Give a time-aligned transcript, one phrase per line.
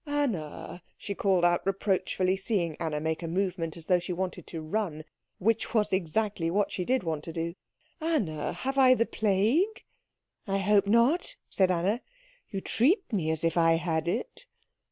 [0.07, 4.59] "Anna," she called out reproachfully, seeing Anna make a movement as though she wanted to
[4.59, 5.03] run,
[5.37, 7.53] which was exactly what she did want to do,
[8.01, 9.83] "Anna, have I the plague?"
[10.47, 12.01] "I hope not," said Anna.
[12.49, 14.47] "You treat me as if I had it."